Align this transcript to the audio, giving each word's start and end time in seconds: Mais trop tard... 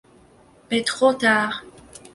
Mais 0.71 0.81
trop 0.83 1.13
tard... 1.13 1.63